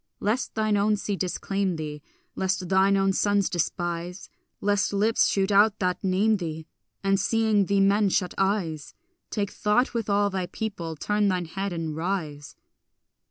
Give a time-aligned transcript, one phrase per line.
[0.19, 2.01] Lest thine own sea disclaim thee,
[2.35, 6.65] Lest thine own sons despise, Lest lips shoot out that name thee
[7.03, 8.95] And seeing thee men shut eyes,
[9.29, 12.55] Take thought with all thy people, turn thine head and rise.